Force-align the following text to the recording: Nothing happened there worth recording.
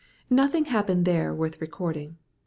Nothing 0.31 0.65
happened 0.65 1.05
there 1.05 1.31
worth 1.31 1.61
recording. 1.61 2.17